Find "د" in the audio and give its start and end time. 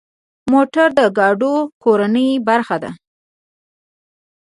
0.99-1.01